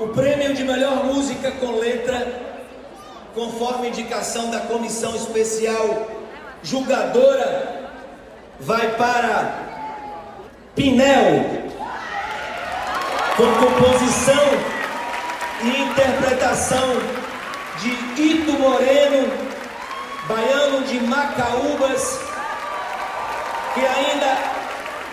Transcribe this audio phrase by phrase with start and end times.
[0.00, 2.26] O prêmio de melhor música com letra,
[3.34, 6.08] conforme indicação da comissão especial
[6.62, 7.90] julgadora,
[8.58, 9.58] vai para
[10.74, 11.44] Pinel,
[13.36, 14.42] com composição
[15.64, 16.96] e interpretação
[17.82, 19.30] de Ito Moreno,
[20.26, 22.18] baiano de Macaúbas,
[23.74, 24.38] que ainda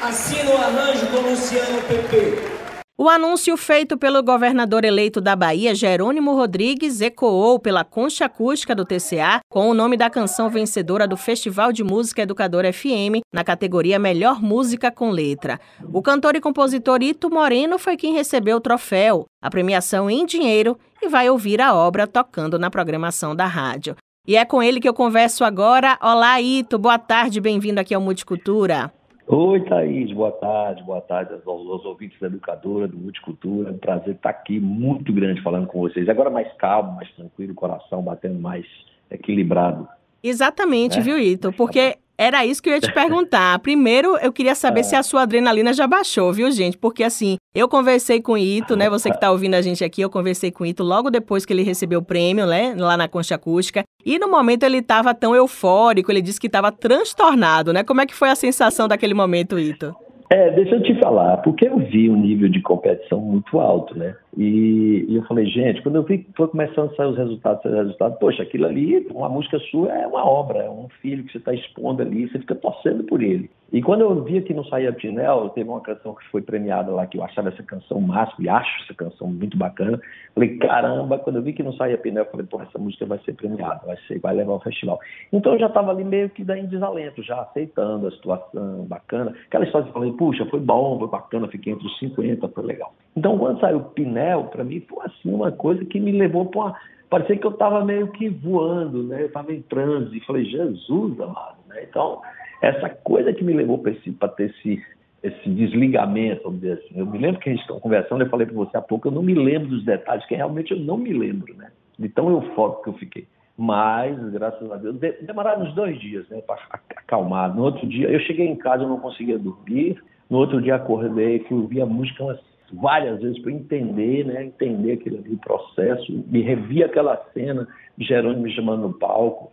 [0.02, 2.57] assina o arranjo com Luciano Pepe.
[3.00, 8.84] O anúncio feito pelo governador eleito da Bahia, Jerônimo Rodrigues, ecoou pela concha acústica do
[8.84, 14.00] TCA com o nome da canção vencedora do Festival de Música Educadora FM na categoria
[14.00, 15.60] Melhor Música com Letra.
[15.94, 20.76] O cantor e compositor Ito Moreno foi quem recebeu o troféu, a premiação em dinheiro,
[21.00, 23.96] e vai ouvir a obra tocando na programação da rádio.
[24.26, 26.00] E é com ele que eu converso agora.
[26.02, 28.92] Olá, Ito, boa tarde, bem-vindo aqui ao Multicultura.
[29.30, 33.70] Oi, Thaís, boa tarde, boa tarde aos, aos ouvintes da Educadora, do Multicultura.
[33.70, 36.08] É um prazer estar aqui, muito grande, falando com vocês.
[36.08, 38.66] Agora mais calmo, mais tranquilo, coração batendo mais
[39.12, 39.86] equilibrado.
[40.24, 41.04] Exatamente, né?
[41.04, 41.52] viu, Ito?
[41.52, 43.60] Porque era isso que eu ia te perguntar.
[43.62, 44.84] Primeiro, eu queria saber é.
[44.84, 46.78] se a sua adrenalina já baixou, viu, gente?
[46.78, 48.90] Porque assim, eu conversei com o Ito, né?
[48.90, 51.54] Você que está ouvindo a gente aqui, eu conversei com o Ito logo depois que
[51.54, 52.74] ele recebeu o prêmio, né?
[52.78, 53.84] Lá na Concha Acústica.
[54.06, 57.84] E no momento ele estava tão eufórico, ele disse que estava transtornado, né?
[57.84, 59.96] Como é que foi a sensação daquele momento, Ito?
[60.30, 64.16] É, deixa eu te falar, porque eu vi um nível de competição muito alto, né?
[64.38, 67.66] E, e eu falei, gente, quando eu vi que foi começando a sair os resultados,
[67.66, 71.32] os resultados, poxa, aquilo ali, uma música sua é uma obra, é um filho que
[71.32, 73.50] você está expondo ali, você fica torcendo por ele.
[73.74, 77.08] E quando eu via que não saía Pinel, teve uma canção que foi premiada lá,
[77.08, 80.00] que eu achava essa canção máxima, e acho essa canção muito bacana.
[80.36, 83.18] Falei, caramba, quando eu vi que não saía Pinel, eu falei, pô, essa música vai
[83.26, 85.00] ser premiada, vai, ser, vai levar ao festival.
[85.34, 89.34] Então eu já estava ali meio que em desalento, já aceitando a situação, bacana.
[89.48, 92.94] Aquela história eu falei, puxa, foi bom, foi bacana, fiquei entre os 50, foi legal.
[93.18, 96.76] Então quando saiu Pinel, para mim foi assim uma coisa que me levou para uma.
[97.10, 99.24] Parecia que eu estava meio que voando, né?
[99.24, 100.20] Eu estava em transe.
[100.22, 101.84] Falei, Jesus amado, né?
[101.90, 102.22] Então
[102.62, 104.84] essa coisa que me levou para ter esse,
[105.24, 107.00] esse desligamento, vamos dizer assim.
[107.00, 109.12] Eu me lembro que a gente estava conversando, eu falei para você há pouco, eu
[109.12, 111.72] não me lembro dos detalhes, que realmente eu não me lembro, né?
[111.98, 113.28] De tão eufórico que eu fiquei.
[113.58, 116.60] Mas, graças a Deus, demoraram uns dois dias, né, para
[116.96, 117.56] acalmar.
[117.56, 120.00] No outro dia, eu cheguei em casa, eu não conseguia dormir.
[120.30, 122.40] No outro dia, acordei, que eu ouvia a música umas
[122.74, 126.24] várias vezes para entender, né, entender aquele, aquele processo.
[126.28, 127.68] Me revi aquela cena,
[127.98, 129.52] Jerônimo me chamando no palco.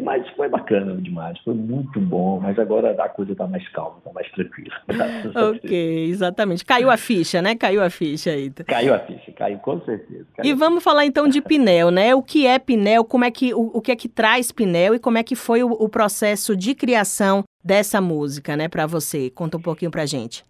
[0.00, 4.12] Mas foi bacana demais, foi muito bom, mas agora a coisa está mais calma, está
[4.12, 4.72] mais tranquila.
[5.50, 6.64] ok, exatamente.
[6.64, 7.56] Caiu a ficha, né?
[7.56, 8.48] Caiu a ficha aí.
[8.50, 10.24] Caiu a ficha, caiu com certeza.
[10.36, 12.14] Caiu e vamos falar então de Pinel, né?
[12.14, 15.00] O que é Pinel, como é que, o, o que é que traz Pinel e
[15.00, 19.30] como é que foi o, o processo de criação dessa música, né, para você?
[19.30, 20.44] Conta um pouquinho pra gente.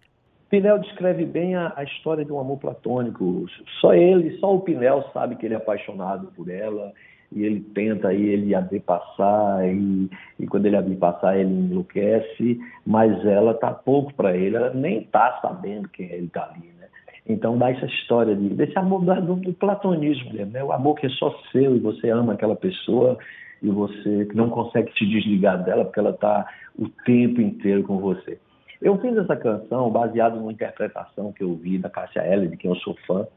[0.49, 3.45] Pinel descreve bem a, a, história de um amor platônico.
[3.81, 6.93] Só ele, só o Pinel sabe que ele é apaixonado por ela
[7.31, 10.09] e ele tenta aí ele abrir passar e,
[10.39, 15.03] e quando ele abrir passar ele enlouquece, mas ela tá pouco para ele, ela nem
[15.03, 16.87] tá sabendo quem ele tá ali, né?
[17.27, 20.63] Então dá essa história de, desse amor do, do platonismo né?
[20.63, 23.17] O amor que é só seu e você ama aquela pessoa
[23.61, 26.47] e você não consegue se desligar dela porque ela tá
[26.79, 28.39] o tempo inteiro com você.
[28.81, 32.69] Eu fiz essa canção baseado numa interpretação que eu vi da Cássia Eller, de quem
[32.69, 33.27] eu sou fã,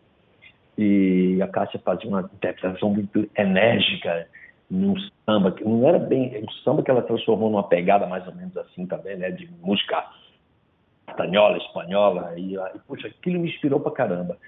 [0.77, 4.27] e a Cássia fazia uma interpretação muito enérgica
[4.71, 8.35] num samba, que não era bem um samba que ela transformou numa pegada mais ou
[8.35, 10.07] menos assim também, né, de música
[11.09, 14.39] espanhola, espanhola, e, e puxa, aquilo me inspirou pra caramba.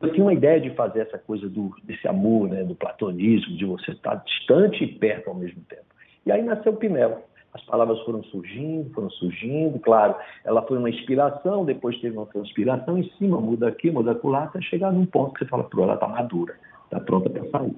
[0.00, 3.64] Eu tinha uma ideia de fazer essa coisa do, desse amor, né, do platonismo, de
[3.64, 5.84] você estar distante e perto ao mesmo tempo.
[6.24, 7.22] E aí nasceu o Pinel
[7.56, 12.98] as palavras foram surgindo, foram surgindo, claro, ela foi uma inspiração, depois teve uma transpiração
[12.98, 15.94] em cima, muda aqui, muda acolá, até chegar num ponto que você fala, pô, ela
[15.94, 17.76] está madura, está pronta para sair.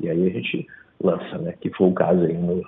[0.00, 0.66] E aí a gente
[1.02, 2.62] lança, né, que foi o caso aí no,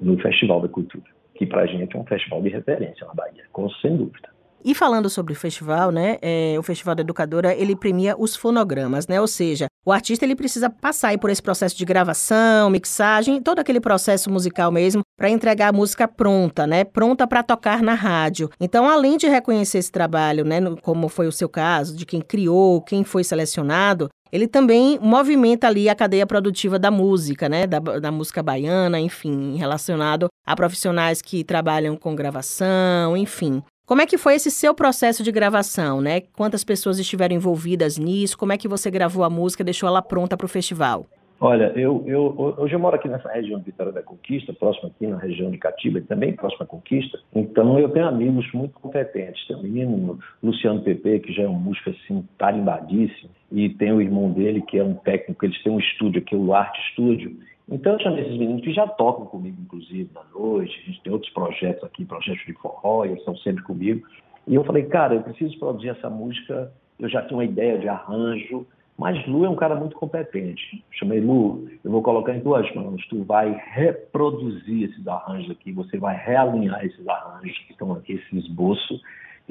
[0.00, 1.04] no Festival da Cultura,
[1.34, 4.28] que para a gente é um festival de referência na Bahia, com sem dúvida.
[4.64, 9.06] E falando sobre o festival, né, é, o Festival da Educadora, ele premia os fonogramas,
[9.06, 13.60] né, ou seja, o artista ele precisa passar por esse processo de gravação, mixagem, todo
[13.60, 18.50] aquele processo musical mesmo, para entregar a música pronta, né, pronta para tocar na rádio.
[18.60, 22.82] Então, além de reconhecer esse trabalho, né, como foi o seu caso, de quem criou,
[22.82, 28.10] quem foi selecionado, ele também movimenta ali a cadeia produtiva da música, né, da, da
[28.12, 33.62] música baiana, enfim, relacionado a profissionais que trabalham com gravação, enfim.
[33.88, 36.20] Como é que foi esse seu processo de gravação, né?
[36.36, 38.36] Quantas pessoas estiveram envolvidas nisso?
[38.36, 41.06] Como é que você gravou a música, deixou ela pronta para o festival?
[41.40, 45.06] Olha, eu, eu, hoje eu moro aqui nessa região de Vitória da Conquista, próximo aqui
[45.06, 47.18] na região de Catiba, também próximo à Conquista.
[47.34, 49.46] Então eu tenho amigos muito competentes.
[49.46, 54.02] Tem o menino Luciano Pepe, que já é um músico assim, tarimbadíssimo, e tem o
[54.02, 57.34] irmão dele, que é um técnico, eles têm um estúdio aqui, o Arte Studio.
[57.70, 60.80] Então eu chamei esses meninos que já tocam comigo, inclusive, na noite.
[60.82, 64.06] A gente tem outros projetos aqui, projetos de forró, e eles estão sempre comigo.
[64.46, 66.72] E eu falei, cara, eu preciso produzir essa música.
[66.98, 68.66] Eu já tenho uma ideia de arranjo,
[68.96, 70.82] mas Lu é um cara muito competente.
[70.90, 73.06] Chamei Lu, eu vou colocar em tuas mãos.
[73.08, 78.38] Tu vai reproduzir esses arranjos aqui, você vai realinhar esses arranjos que estão aqui, esse
[78.38, 79.00] esboço,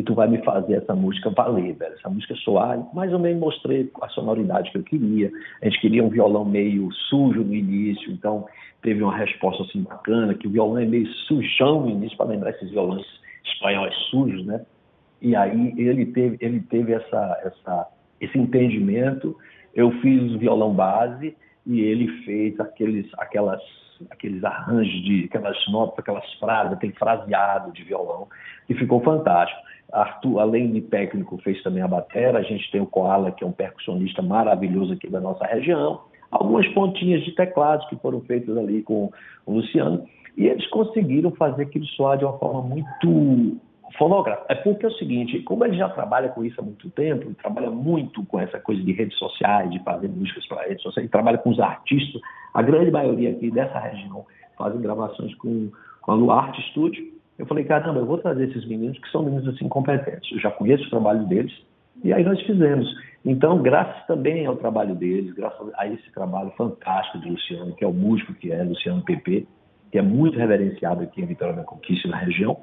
[0.07, 1.93] tu vai me fazer essa música valer, velho.
[1.93, 2.79] Essa música soar.
[2.95, 5.29] Mais ou menos mostrei a sonoridade que eu queria.
[5.61, 8.45] A gente queria um violão meio sujo no início, então
[8.81, 12.51] teve uma resposta assim bacana, que o violão é meio sujão no início, para lembrar
[12.51, 13.05] esses violões
[13.45, 14.65] espanhóis sujos, né?
[15.21, 17.87] E aí ele teve, ele teve essa, essa,
[18.21, 19.35] esse entendimento.
[19.75, 23.61] Eu fiz o violão base e ele fez aqueles, aquelas,
[24.09, 28.29] aqueles arranjos de aquelas notas, aquelas frases, aquele fraseado de violão
[28.67, 29.67] que ficou fantástico.
[29.91, 32.39] Arthur, além de técnico, fez também a batera.
[32.39, 36.01] A gente tem o Koala, que é um percussionista maravilhoso aqui da nossa região.
[36.29, 39.11] Algumas pontinhas de teclados que foram feitas ali com
[39.45, 40.05] o Luciano.
[40.35, 43.57] E eles conseguiram fazer aquilo soar de uma forma muito
[43.97, 44.45] fonográfico.
[44.49, 47.35] É porque é o seguinte, como ele já trabalha com isso há muito tempo, ele
[47.35, 51.11] trabalha muito com essa coisa de redes sociais, de fazer músicas para redes sociais, ele
[51.11, 52.21] trabalha com os artistas,
[52.53, 54.25] a grande maioria aqui dessa região
[54.57, 57.16] fazem gravações com, com a Luarte Studio.
[57.37, 60.31] Eu falei, caramba, eu vou trazer esses meninos que são meninos assim competentes.
[60.31, 61.53] Eu já conheço o trabalho deles
[62.03, 62.87] e aí nós fizemos.
[63.23, 67.87] Então, graças também ao trabalho deles, graças a esse trabalho fantástico de Luciano, que é
[67.87, 69.45] o músico que é, Luciano PP,
[69.91, 72.57] que é muito reverenciado aqui em Vitória da Conquista na região,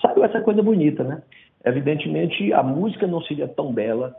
[0.00, 1.22] saiu essa coisa bonita, né?
[1.64, 4.14] Evidentemente, a música não seria tão bela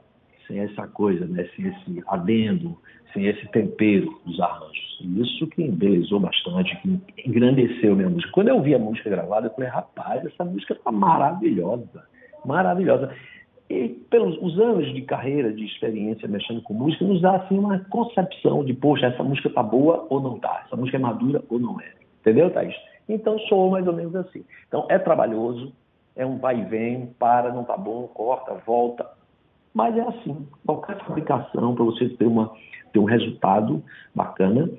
[0.50, 1.48] sem essa coisa, né?
[1.56, 2.76] sem esse adendo,
[3.14, 5.00] sem esse tempero dos arranjos.
[5.16, 8.32] Isso que embelezou bastante, que engrandeceu minha música.
[8.34, 12.04] Quando eu vi a música gravada, eu falei, rapaz, essa música tá maravilhosa,
[12.44, 13.14] maravilhosa.
[13.70, 17.80] E pelos os anos de carreira, de experiência mexendo com música, nos dá assim uma
[17.86, 21.60] concepção de, poxa, essa música tá boa ou não tá, essa música é madura ou
[21.60, 21.94] não é.
[22.22, 22.76] Entendeu, Thaís?
[23.08, 24.44] Então sou mais ou menos assim.
[24.68, 25.72] Então é trabalhoso,
[26.16, 29.19] é um vai e vem, para, não tá bom, corta, volta.
[29.74, 32.52] Mas é assim, qualquer fabricação, para você ter, uma,
[32.92, 33.84] ter um resultado
[34.14, 34.70] bacana,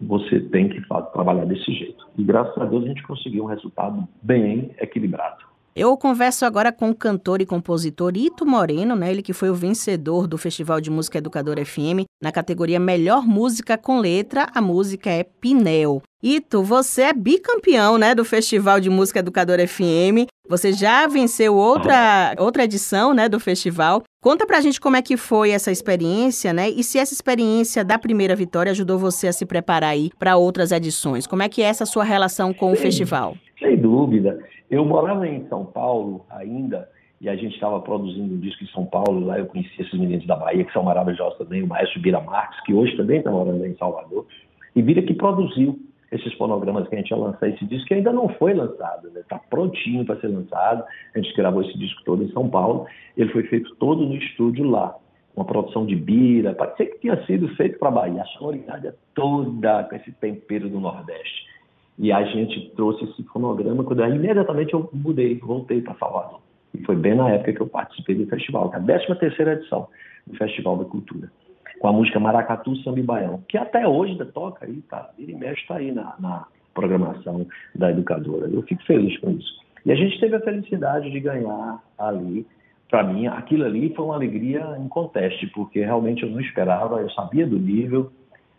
[0.00, 0.80] você tem que
[1.12, 2.06] trabalhar desse jeito.
[2.18, 5.51] E graças a Deus a gente conseguiu um resultado bem equilibrado.
[5.74, 9.10] Eu converso agora com o cantor e compositor Ito Moreno, né?
[9.10, 13.78] Ele que foi o vencedor do Festival de Música Educadora FM na categoria Melhor Música
[13.78, 14.48] com Letra.
[14.54, 16.02] A música é Pinel.
[16.22, 20.28] Ito, você é bicampeão, né, do Festival de Música Educadora FM.
[20.46, 24.02] Você já venceu outra, outra edição, né, do festival.
[24.20, 26.68] Conta pra gente como é que foi essa experiência, né?
[26.68, 30.70] E se essa experiência da primeira vitória ajudou você a se preparar aí para outras
[30.70, 31.26] edições.
[31.26, 33.36] Como é que é essa sua relação com Sim, o festival?
[33.58, 34.38] Sem dúvida.
[34.72, 36.88] Eu morava em São Paulo ainda,
[37.20, 40.26] e a gente estava produzindo um disco em São Paulo, lá eu conheci esses meninos
[40.26, 43.66] da Bahia, que são maravilhosos também, o maestro Bira Marques, que hoje também está morando
[43.66, 44.26] em Salvador,
[44.74, 45.78] e Bira que produziu
[46.10, 49.18] esses fonogramas que a gente ia lançar esse disco, que ainda não foi lançado, está
[49.18, 49.24] né?
[49.28, 50.84] Tá prontinho para ser lançado,
[51.14, 54.64] a gente gravou esse disco todo em São Paulo, ele foi feito todo no estúdio
[54.64, 54.96] lá,
[55.36, 59.84] uma produção de Bira, parecia que tinha sido feito para Bahia, a sonoridade é toda
[59.84, 61.51] com esse tempero do Nordeste.
[61.98, 66.40] E a gente trouxe esse fonograma, quando aí, imediatamente eu mudei, voltei para Salvador.
[66.74, 69.52] E foi bem na época que eu participei do festival, que é a 13 terceira
[69.52, 69.88] edição
[70.26, 71.30] do Festival da Cultura,
[71.78, 75.10] com a música Maracatu Samba e Baião, que até hoje toca aí, tá?
[75.18, 78.48] Ele mexe está aí na, na programação da educadora.
[78.48, 79.60] Eu fico feliz com isso.
[79.84, 82.46] E a gente teve a felicidade de ganhar ali.
[82.88, 87.10] Para mim, aquilo ali foi uma alegria em conteste, porque realmente eu não esperava, eu
[87.10, 88.12] sabia do nível,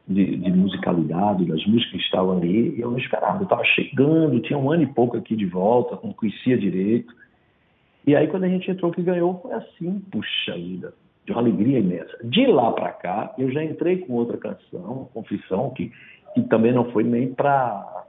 [0.07, 3.39] de, de, musicalidade, das músicas que estavam ali, e eu não esperava.
[3.39, 7.13] Eu estava chegando, tinha um ano e pouco aqui de volta, não conhecia direito.
[8.05, 10.93] E aí, quando a gente entrou que ganhou, foi assim, puxa vida,
[11.25, 12.17] de uma alegria imensa.
[12.23, 15.91] De lá para cá, eu já entrei com outra canção, Confissão, que,
[16.33, 18.03] que também não foi nem para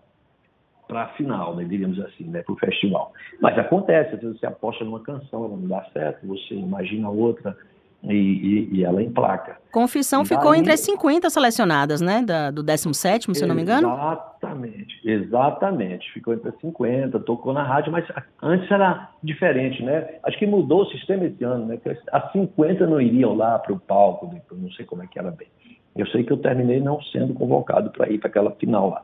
[0.86, 3.10] para a final, né, diríamos assim, né, para o festival.
[3.40, 7.56] Mas acontece, às vezes você aposta numa canção, ela não dá certo, você imagina outra,
[8.04, 9.56] e, e, e ela emplaca.
[9.72, 10.60] Confissão e ficou daí...
[10.60, 12.22] entre as 50 selecionadas, né?
[12.22, 13.88] Da, do 17, se eu não me engano?
[13.88, 18.04] Exatamente, exatamente.Ficou entre as 50, tocou na rádio, mas
[18.42, 20.16] antes era diferente, né?
[20.24, 21.78] Acho que mudou o sistema esse ano, né?
[22.12, 24.40] As 50 não iriam lá para o palco, né?
[24.50, 25.48] eu não sei como é que era bem.
[25.96, 29.02] Eu sei que eu terminei não sendo convocado para ir para aquela final lá.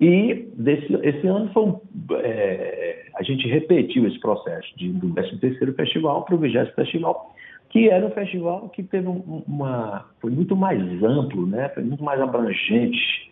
[0.00, 1.80] E desse, esse ano foi um,
[2.20, 7.34] é, a gente repetiu esse processo de, do 13º festival para o 20 festival,
[7.70, 11.68] que era um festival que teve uma foi muito mais amplo, né?
[11.70, 13.30] Foi muito mais abrangente.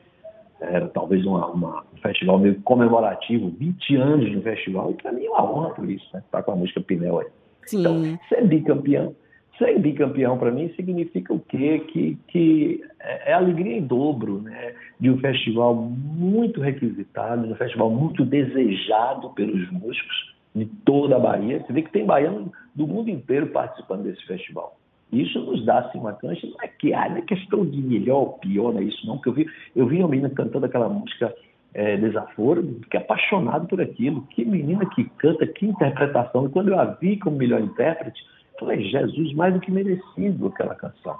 [0.60, 5.24] Era talvez uma, uma, um festival meio comemorativo, 20 anos de festival, e para mim
[5.24, 6.22] é uma honra por isso, né?
[6.30, 7.26] Tá com a música Pinel aí.
[7.64, 7.80] Sim.
[7.80, 9.14] Então, ser bicampeão,
[9.58, 11.80] ser bicampeão para mim significa o quê?
[11.88, 14.74] Que, que é, é alegria em dobro, né?
[15.00, 21.18] De um festival muito requisitado, de um festival muito desejado pelos músicos de toda a
[21.20, 21.62] Bahia.
[21.62, 24.76] Você vê que tem baiano do mundo inteiro participando desse festival.
[25.12, 28.18] Isso nos dá assim, uma cancha, não é que ah, não é questão de melhor
[28.20, 29.46] ou pior, não é isso não, porque eu vi,
[29.76, 31.32] eu vi uma menina cantando aquela música
[31.74, 34.26] é, Desaforo, fiquei apaixonado por aquilo.
[34.30, 36.46] Que menina que canta, que interpretação.
[36.46, 38.24] E quando eu a vi como melhor intérprete,
[38.58, 41.16] falei, Jesus, mais do que merecido aquela canção.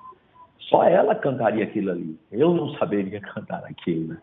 [0.58, 2.18] Só ela cantaria aquilo ali.
[2.32, 4.18] Eu não saberia cantar aquilo, né?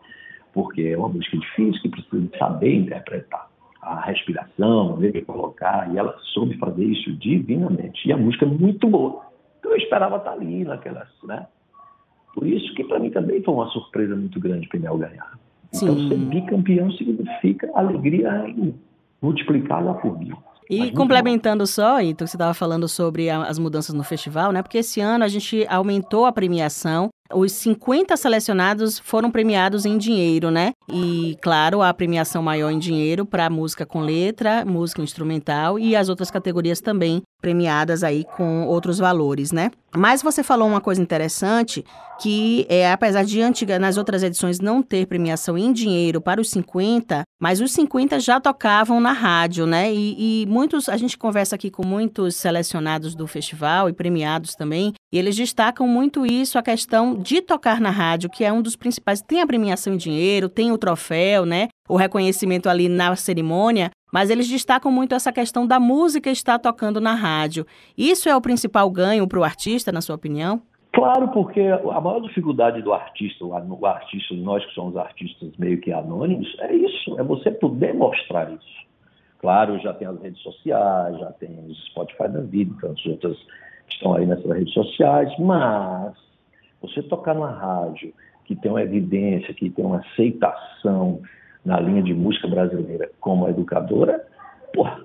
[0.52, 3.53] porque é uma música difícil que precisa saber interpretar
[3.84, 8.08] a respiração, ver que colocar, e ela soube fazer isso divinamente.
[8.08, 9.22] E a música é muito boa.
[9.58, 11.46] Então eu esperava estar ali naquelas, né?
[12.34, 15.38] Por isso que para mim também foi uma surpresa muito grande Pinel ganhar.
[15.72, 18.46] Então ser bicampeão significa alegria
[19.20, 20.36] multiplicada por mil.
[20.68, 24.62] E complementando só, Ito, você estava falando sobre as mudanças no festival, né?
[24.62, 30.50] Porque esse ano a gente aumentou a premiação os 50 selecionados foram premiados em dinheiro,
[30.50, 30.72] né?
[30.92, 36.08] E, claro, a premiação maior em dinheiro para música com letra, música instrumental e as
[36.08, 39.70] outras categorias também premiadas aí com outros valores, né?
[39.94, 41.84] Mas você falou uma coisa interessante,
[42.18, 46.48] que é apesar de antiga, nas outras edições não ter premiação em dinheiro para os
[46.48, 49.92] 50, mas os 50 já tocavam na rádio, né?
[49.92, 54.94] E, e muitos, a gente conversa aqui com muitos selecionados do festival e premiados também,
[55.12, 58.76] e eles destacam muito isso, a questão de tocar na rádio, que é um dos
[58.76, 59.20] principais.
[59.20, 61.68] Tem a premiação em dinheiro, tem o troféu, né?
[61.86, 67.00] O reconhecimento ali na cerimônia, mas eles destacam muito essa questão da música estar tocando
[67.00, 67.66] na rádio.
[67.98, 70.62] Isso é o principal ganho para o artista, na sua opinião?
[70.92, 75.92] Claro, porque a maior dificuldade do artista, o artista, nós que somos artistas meio que
[75.92, 78.86] anônimos, é isso, é você poder mostrar isso.
[79.40, 83.36] Claro, já tem as redes sociais, já tem o Spotify da vida, tantas outras
[83.88, 86.14] estão aí nessas redes sociais, mas
[86.80, 91.20] você tocar na rádio, que tem uma evidência, que tem uma aceitação
[91.64, 94.24] na linha de música brasileira como educadora,
[94.72, 95.00] porra,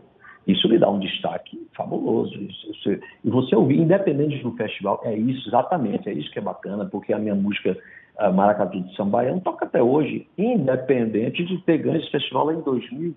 [0.47, 2.33] isso lhe dá um destaque fabuloso.
[2.33, 2.89] Isso, isso,
[3.23, 7.13] e você ouvir, independente do festival, é isso, exatamente, é isso que é bacana, porque
[7.13, 7.77] a minha música
[8.19, 12.61] a Maracatu de São Baiano toca até hoje, independente de ter ganho esse festival em
[12.61, 13.15] 2000,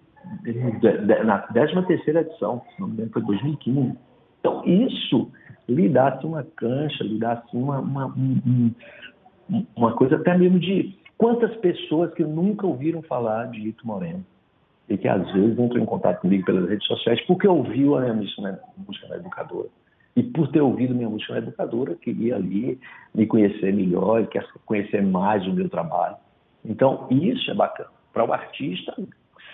[1.25, 3.99] na 13 terceira edição, se não me engano foi 2015.
[4.39, 5.29] Então, isso
[5.69, 8.73] lhe dá assim, uma cancha, lhe dá assim, uma, uma, um,
[9.75, 14.27] uma coisa até mesmo de quantas pessoas que nunca ouviram falar de Ito Moreno
[14.89, 18.15] e que às vezes entram em contato comigo pelas redes sociais porque ouviu a minha
[18.15, 19.69] música na, música na educadora.
[20.17, 22.77] E por ter ouvido minha música na educadora, queria ali
[23.15, 26.17] me conhecer melhor e quer conhecer mais o meu trabalho.
[26.65, 27.91] Então, isso é bacana.
[28.13, 28.93] Para o artista,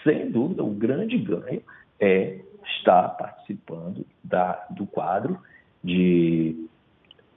[0.03, 1.61] sem dúvida, o grande ganho
[2.01, 2.39] é
[2.79, 5.39] estar participando da, do quadro
[5.85, 6.67] de,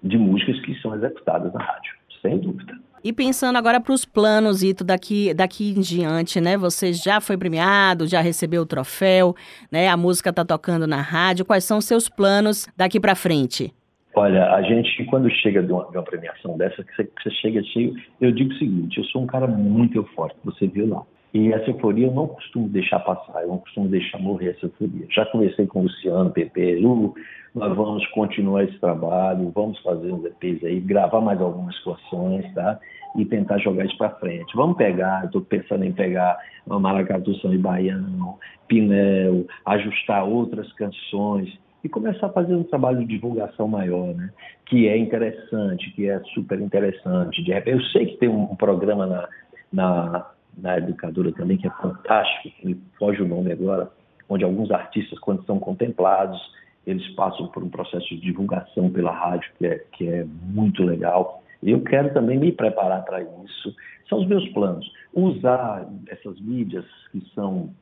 [0.01, 2.79] de músicas que são executadas na rádio, sem dúvida.
[3.03, 6.55] E pensando agora para os planos, Ito, daqui, daqui em diante, né?
[6.55, 9.36] Você já foi premiado, já recebeu o troféu,
[9.72, 9.88] né?
[9.88, 11.43] A música está tocando na rádio.
[11.43, 13.74] Quais são os seus planos daqui para frente?
[14.13, 17.31] Olha, a gente, quando chega de uma, de uma premiação dessa, que você, que você
[17.31, 21.01] chega cheio, eu digo o seguinte, eu sou um cara muito eufórico, você viu lá.
[21.34, 25.08] E essa euforia eu não costumo deixar passar, eu não costumo deixar morrer essa euforia.
[25.10, 27.15] Já conversei com o Luciano, Pepe, Lu,
[27.55, 32.79] nós vamos continuar esse trabalho, vamos fazer uns EPs aí, gravar mais algumas situações, tá?
[33.15, 34.55] E tentar jogar isso para frente.
[34.55, 41.89] Vamos pegar, estou pensando em pegar Maracatu São e Baiano, Pinel, ajustar outras canções e
[41.89, 44.29] começar a fazer um trabalho de divulgação maior, né?
[44.65, 47.43] Que é interessante, que é super interessante.
[47.43, 49.27] De repente, eu sei que tem um programa na,
[49.74, 53.89] na na educadora também, que é fantástico, me foge o nome agora,
[54.29, 56.39] onde alguns artistas, quando são contemplados,
[56.86, 61.40] eles passam por um processo de divulgação pela rádio, que é, que é muito legal.
[61.61, 63.75] Eu quero também me preparar para isso.
[64.09, 64.89] São os meus planos.
[65.13, 67.73] Usar essas mídias que são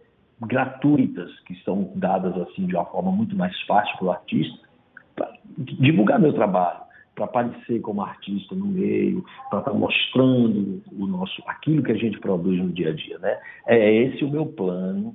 [0.42, 4.60] gratuitas, que são dadas assim de uma forma muito mais fácil para o artista,
[5.16, 11.44] para divulgar meu trabalho para aparecer como artista no meio, para estar mostrando o nosso,
[11.46, 13.38] aquilo que a gente produz no dia a dia, né?
[13.68, 15.14] É esse o meu plano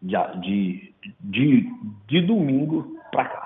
[0.00, 1.70] de, de, de,
[2.08, 3.41] de domingo para cá.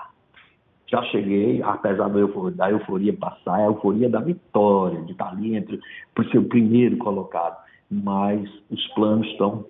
[0.88, 5.30] Já cheguei, apesar da euforia, da euforia passar, é a euforia da vitória, de estar
[5.30, 5.80] ali entre,
[6.14, 7.56] por ser o primeiro colocado.
[7.90, 9.66] Mas os planos estão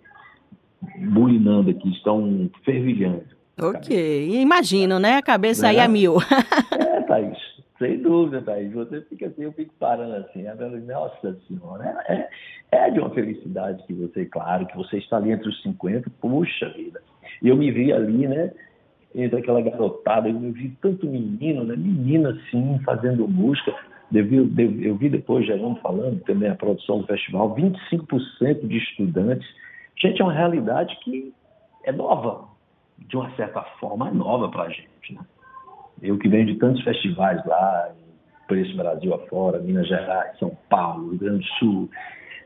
[0.98, 3.24] bulinando aqui, estão fervilhando.
[3.58, 5.16] Ok, imagino, né?
[5.16, 5.70] A cabeça é.
[5.70, 6.16] aí a mil.
[6.78, 7.16] é, tá
[7.78, 8.70] Sem dúvida, Thaís.
[8.72, 10.44] Você fica assim, eu fico parando assim.
[10.86, 12.28] Nossa Senhora, é, é,
[12.72, 16.68] é, de uma felicidade que você, claro, que você está ali entre os 50, puxa
[16.70, 17.00] vida.
[17.42, 18.52] Eu me vi ali, né?
[19.16, 21.74] Entre aquela garotada, eu vi tanto menino, né?
[21.74, 23.74] Menina assim, fazendo música.
[24.12, 24.36] Eu vi,
[24.86, 29.48] eu vi depois Gerando falando também a produção do festival, 25% de estudantes.
[29.96, 31.32] Gente, é uma realidade que
[31.84, 32.44] é nova,
[32.98, 35.20] de uma certa forma, é nova para a gente, né?
[36.02, 37.90] Eu que venho de tantos festivais lá,
[38.46, 41.90] por esse Brasil afora, Minas Gerais, São Paulo, Rio Grande do Sul,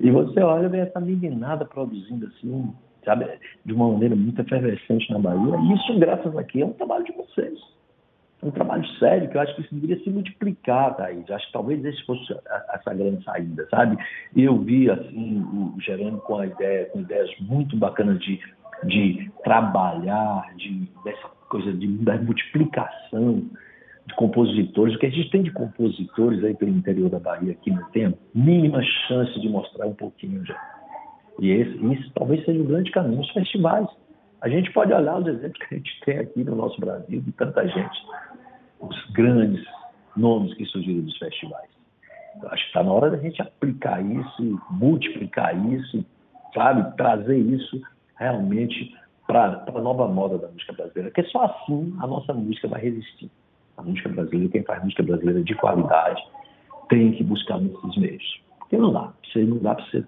[0.00, 2.72] e você olha vê essa meninada produzindo assim,
[3.04, 3.26] sabe,
[3.64, 7.12] de uma maneira muito efervescente na Bahia, e isso, graças aqui, é um trabalho de
[7.12, 7.58] vocês.
[8.42, 11.30] É um trabalho sério, que eu acho que isso deveria se multiplicar, Thaís.
[11.30, 12.34] Acho que talvez esse fosse
[12.72, 13.98] essa grande saída, sabe?
[14.34, 18.40] Eu vi, assim, o Gerando com a ideia, com ideias muito bacanas de,
[18.84, 23.42] de trabalhar, de, dessa coisa de, da multiplicação
[24.06, 24.94] de compositores.
[24.94, 28.16] O que a gente tem de compositores aí pelo interior da Bahia aqui no tempo,
[28.34, 30.79] mínima chance de mostrar um pouquinho já.
[31.40, 33.88] E esse, isso talvez seja o um grande caminho, os festivais.
[34.42, 37.32] A gente pode olhar os exemplos que a gente tem aqui no nosso Brasil, de
[37.32, 38.02] tanta gente,
[38.78, 39.64] os grandes
[40.16, 41.68] nomes que surgiram dos festivais.
[42.42, 46.04] Eu acho que está na hora da gente aplicar isso, multiplicar isso,
[46.54, 47.80] sabe, trazer isso
[48.16, 48.94] realmente
[49.26, 53.30] para a nova moda da música brasileira, porque só assim a nossa música vai resistir.
[53.76, 56.22] A música brasileira, quem faz música brasileira de qualidade,
[56.88, 58.40] tem que buscar nesses meios.
[58.70, 59.12] Porque não dá.
[59.24, 60.04] Você, não dá para você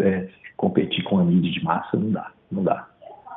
[0.00, 2.32] é, competir com a mídia de massa, não dá.
[2.50, 2.88] Não dá.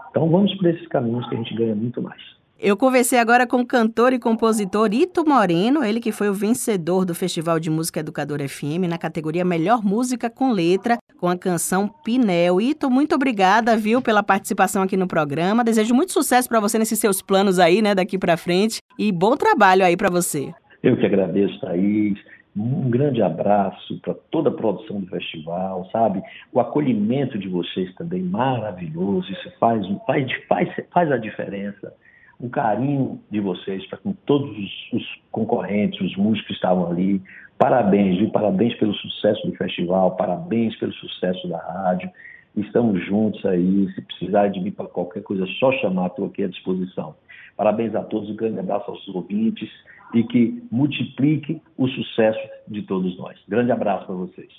[0.10, 2.20] Então vamos por esses caminhos que a gente ganha muito mais.
[2.58, 7.06] Eu conversei agora com o cantor e compositor Ito Moreno, ele que foi o vencedor
[7.06, 11.88] do Festival de Música Educador FM na categoria Melhor Música com Letra, com a canção
[12.04, 12.60] Pinel.
[12.60, 15.66] Ito, muito obrigada, viu, pela participação aqui no programa.
[15.66, 19.36] Desejo muito sucesso para você nesses seus planos aí, né, daqui para frente, e bom
[19.36, 20.52] trabalho aí para você.
[20.82, 22.18] Eu que agradeço, Thaís.
[22.56, 26.24] Um grande abraço para toda a produção do festival, sabe?
[26.54, 31.94] O acolhimento de vocês também maravilhoso, isso faz, faz, faz, faz a diferença
[32.40, 34.58] o carinho de vocês para com todos
[34.92, 37.22] os, concorrentes, os músicos que estavam ali.
[37.58, 38.30] Parabéns, viu?
[38.30, 42.10] Parabéns pelo sucesso do festival, parabéns pelo sucesso da rádio.
[42.56, 43.90] Estamos juntos aí.
[43.94, 47.16] Se precisar de mim para qualquer coisa, só chamar, estou aqui à disposição.
[47.56, 49.70] Parabéns a todos, um grande abraço aos ouvintes
[50.16, 53.38] e que multiplique o sucesso de todos nós.
[53.48, 54.52] Grande abraço para vocês.